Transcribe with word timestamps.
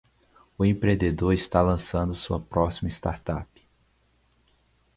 O 0.57 0.65
empreendedor 0.65 1.31
está 1.31 1.61
lançando 1.61 2.15
sua 2.15 2.39
próxima 2.39 2.89
startup. 2.89 3.47